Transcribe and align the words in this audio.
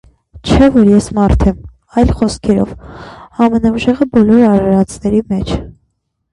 չէ՞ 0.51 0.69
որ 0.77 0.87
ես 0.91 1.09
մարդ 1.17 1.45
եմ, 1.51 1.59
այլ 2.03 2.15
խոսքերով- 2.23 2.73
ամենաուժեղը 3.47 4.11
բոլոր 4.17 4.45
արարածների 4.51 5.25
մեջ… 5.33 5.57